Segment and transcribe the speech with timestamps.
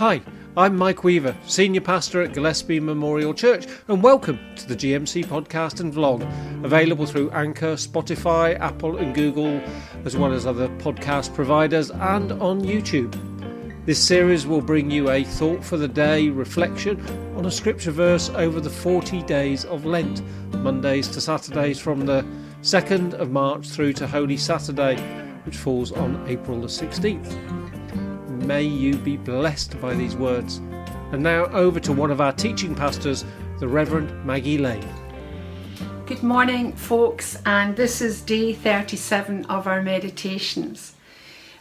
[0.00, 0.22] Hi,
[0.56, 5.80] I'm Mike Weaver, Senior Pastor at Gillespie Memorial Church, and welcome to the GMC podcast
[5.80, 6.22] and vlog,
[6.64, 9.60] available through Anchor, Spotify, Apple, and Google,
[10.06, 13.14] as well as other podcast providers, and on YouTube.
[13.84, 16.98] This series will bring you a thought for the day reflection
[17.36, 20.22] on a scripture verse over the 40 days of Lent,
[20.54, 22.24] Mondays to Saturdays from the
[22.62, 24.96] 2nd of March through to Holy Saturday,
[25.44, 27.36] which falls on April the 16th.
[28.50, 30.56] May you be blessed by these words.
[31.12, 33.24] And now over to one of our teaching pastors,
[33.60, 34.92] the Reverend Maggie Lane.
[36.04, 40.94] Good morning, folks, and this is day 37 of our meditations.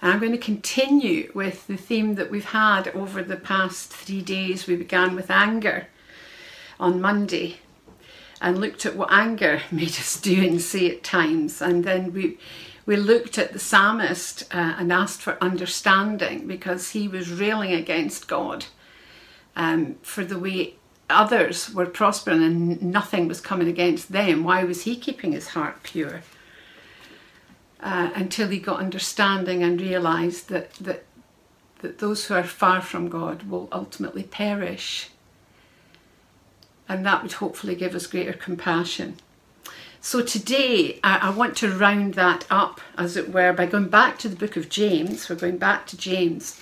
[0.00, 4.22] And I'm going to continue with the theme that we've had over the past three
[4.22, 4.66] days.
[4.66, 5.88] We began with anger
[6.80, 7.58] on Monday
[8.40, 12.38] and looked at what anger made us do and say at times, and then we
[12.88, 18.26] we looked at the psalmist uh, and asked for understanding because he was railing against
[18.26, 18.64] God
[19.54, 20.76] um, for the way
[21.10, 24.42] others were prospering and nothing was coming against them.
[24.42, 26.22] Why was he keeping his heart pure?
[27.78, 31.04] Uh, until he got understanding and realised that, that,
[31.80, 35.10] that those who are far from God will ultimately perish.
[36.88, 39.18] And that would hopefully give us greater compassion.
[40.00, 44.18] So today I, I, want to round that up, as it were, by going back
[44.20, 45.28] to the book of James.
[45.28, 46.60] We're going back to James.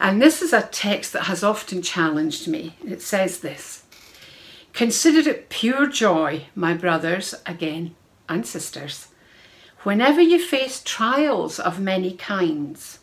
[0.00, 2.76] And this is a text that has often challenged me.
[2.84, 3.84] It says this
[4.72, 7.94] Consider it pure joy, my brothers, again,
[8.28, 9.08] and sisters,
[9.82, 12.98] whenever you face trials of many kinds,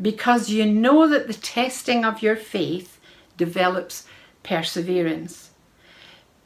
[0.00, 3.00] because you know that the testing of your faith
[3.38, 4.06] develops
[4.42, 5.50] perseverance.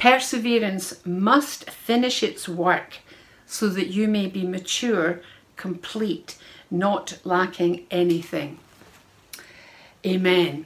[0.01, 3.01] Perseverance must finish its work
[3.45, 5.21] so that you may be mature,
[5.57, 6.39] complete,
[6.71, 8.59] not lacking anything.
[10.07, 10.65] Amen.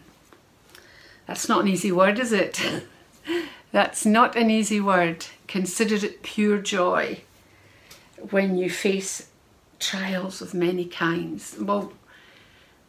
[1.26, 2.60] That's not an easy word, is it?
[3.72, 5.26] That's not an easy word.
[5.48, 7.22] Consider it pure joy
[8.30, 9.30] when you face
[9.80, 11.56] trials of many kinds.
[11.58, 11.92] Well,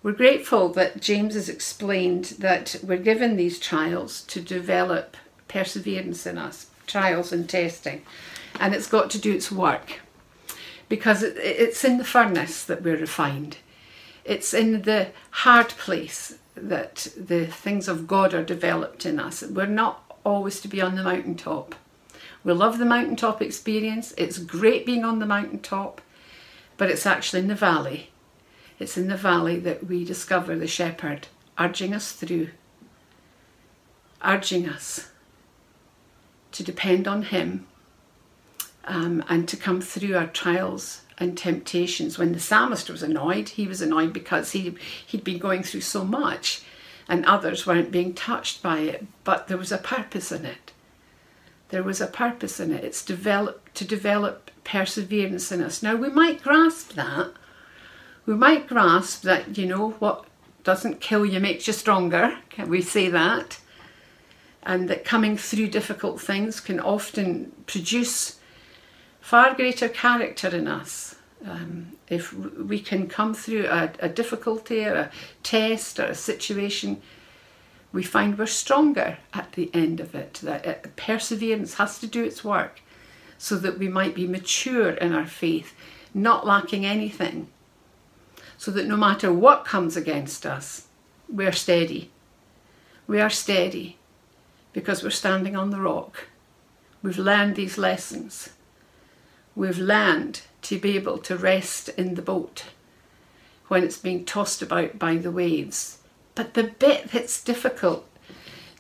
[0.04, 5.18] we're grateful that James has explained that we're given these trials to develop
[5.48, 8.02] perseverance in us, trials and testing.
[8.60, 10.00] And it's got to do its work
[10.88, 13.58] because it's in the furnace that we're refined.
[14.24, 19.44] It's in the hard place that the things of God are developed in us.
[19.44, 21.76] We're not always to be on the mountaintop.
[22.44, 24.14] We love the mountaintop experience.
[24.18, 26.02] It's great being on the mountaintop,
[26.78, 28.12] but it's actually in the valley.
[28.80, 31.28] It's in the valley that we discover the shepherd
[31.58, 32.50] urging us through,
[34.24, 35.10] urging us
[36.56, 37.68] to depend on Him
[38.86, 42.18] um, and to come through our trials and temptations.
[42.18, 46.04] When the psalmist was annoyed, he was annoyed because he, he'd been going through so
[46.04, 46.64] much
[47.08, 50.72] and others weren't being touched by it, but there was a purpose in it.
[51.70, 52.84] There was a purpose in it.
[52.84, 55.84] It's develop, to develop perseverance in us.
[55.84, 57.32] Now, we might grasp that.
[58.26, 60.26] We might grasp that, you know, what
[60.64, 62.40] doesn't kill you makes you stronger.
[62.50, 63.60] Can we say that?
[64.66, 68.40] And that coming through difficult things can often produce
[69.22, 71.16] far greater character in us.
[71.46, 75.12] Um, if we can come through a, a, difficulty or a
[75.44, 77.02] test or a situation,
[77.92, 80.40] we find we're stronger at the end of it.
[80.42, 82.82] That uh, perseverance has to do its work
[83.38, 85.76] so that we might be mature in our faith,
[86.14, 87.48] not lacking anything,
[88.58, 90.88] so that no matter what comes against us,
[91.30, 92.10] we're steady.
[93.08, 93.98] We are steady
[94.76, 96.28] because we're standing on the rock.
[97.02, 98.50] We've learned these lessons.
[99.56, 102.66] We've learned to be able to rest in the boat
[103.70, 106.00] when it's being tossed about by the waves.
[106.36, 108.06] But the bit that's difficult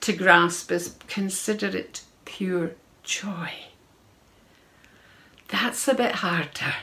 [0.01, 2.71] to grasp is consider it pure
[3.03, 3.51] joy.
[5.47, 6.73] That's a bit harder.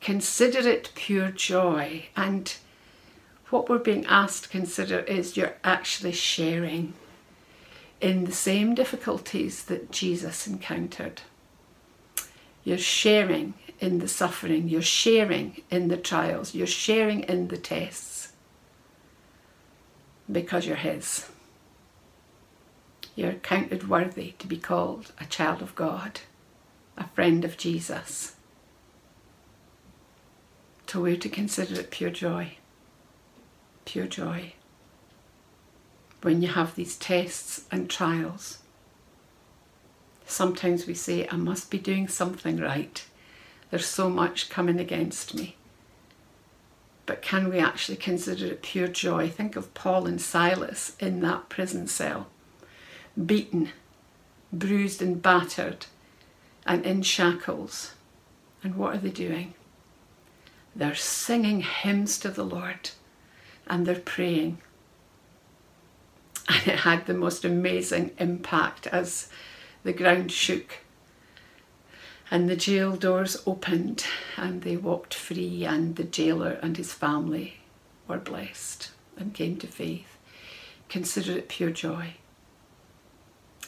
[0.00, 2.06] Consider it pure joy.
[2.16, 2.52] And
[3.50, 6.94] what we're being asked to consider is you're actually sharing
[8.00, 11.22] in the same difficulties that Jesus encountered.
[12.64, 18.32] You're sharing in the suffering, you're sharing in the trials, you're sharing in the tests
[20.30, 21.28] because you're His.
[23.16, 26.20] You're counted worthy to be called a child of God,
[26.96, 28.36] a friend of Jesus.
[30.86, 32.58] So we're to consider it pure joy.
[33.84, 34.52] Pure joy
[36.22, 38.58] when you have these tests and trials.
[40.26, 43.04] Sometimes we say, I must be doing something right.
[43.70, 45.56] There's so much coming against me.
[47.06, 49.30] but can we actually consider it pure joy?
[49.30, 52.26] Think of Paul and Silas in that prison cell,
[53.24, 53.70] beaten,
[54.52, 55.86] bruised and battered,
[56.66, 57.94] and in shackles.
[58.62, 59.54] And what are they doing?
[60.76, 62.90] They're singing hymns to the Lord
[63.66, 64.58] and they're praying.
[66.54, 69.28] And it had the most amazing impact as
[69.82, 70.78] the ground shook
[72.30, 74.04] and the jail doors opened
[74.36, 77.60] and they walked free, and the jailer and his family
[78.06, 80.18] were blessed and came to faith.
[80.88, 82.14] Consider it pure joy.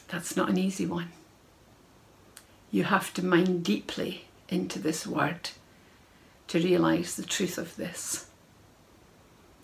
[0.09, 1.11] That's not an easy one.
[2.71, 5.50] You have to mine deeply into this word
[6.49, 8.27] to realise the truth of this.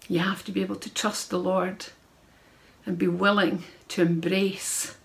[0.08, 1.86] You have to be able to trust the Lord
[2.86, 4.96] and be willing to embrace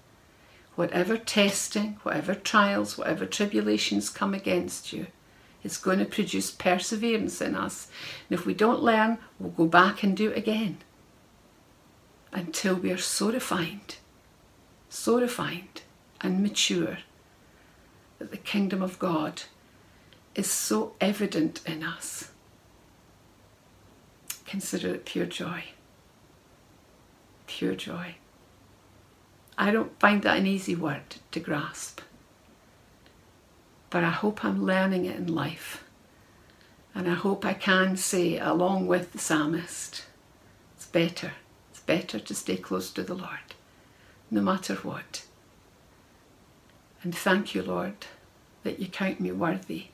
[0.75, 5.07] whatever testing, whatever trials, whatever tribulations come against you.
[5.63, 7.87] It's going to produce perseverance in us.
[8.29, 10.77] And if we don't learn, we'll go back and do it again
[12.31, 13.97] until we are so refined,
[14.89, 15.81] so refined
[16.21, 16.99] and mature
[18.19, 19.43] that the kingdom of God
[20.35, 22.31] is so evident in us.
[24.45, 25.65] Consider it pure joy.
[27.61, 28.15] Pure joy.
[29.55, 32.01] I don't find that an easy word to grasp.
[33.91, 35.83] But I hope I'm learning it in life.
[36.95, 40.05] And I hope I can say, along with the psalmist,
[40.75, 41.33] it's better.
[41.69, 43.53] It's better to stay close to the Lord,
[44.31, 45.27] no matter what.
[47.03, 48.07] And thank you, Lord,
[48.63, 49.89] that you count me worthy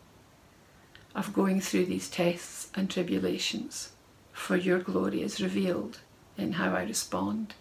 [1.14, 3.92] of going through these tests and tribulations,
[4.32, 6.00] for your glory is revealed
[6.38, 7.54] in how I respond.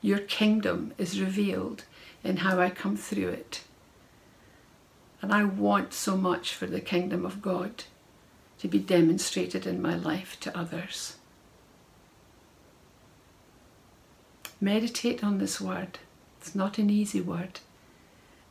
[0.00, 1.84] Your kingdom is revealed
[2.24, 3.62] in how I come through it.
[5.22, 7.84] And I want so much for the kingdom of God
[8.58, 11.16] to be demonstrated in my life to others.
[14.60, 15.98] Meditate on this word.
[16.40, 17.60] It's not an easy word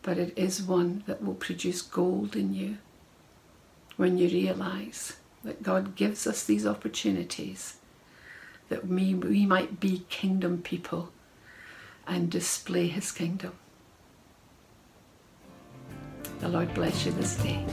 [0.05, 2.77] but it is one that will produce gold in you
[3.97, 7.77] when you realize that God gives us these opportunities
[8.69, 11.11] that we, we might be kingdom people
[12.07, 13.53] and display his kingdom.
[16.39, 17.65] The Lord bless you this day.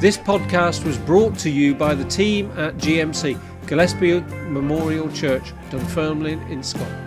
[0.00, 4.20] This podcast was brought to you by the team at GMC, Gillespie
[4.50, 7.06] Memorial Church, Dunfermline in Scotland.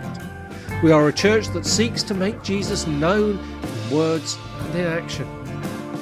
[0.82, 5.28] We are a church that seeks to make Jesus known in words and in action.